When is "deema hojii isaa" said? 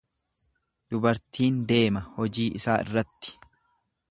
1.73-2.83